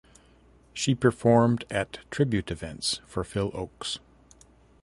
[0.73, 3.99] She performed at tribute events for Phil Ochs.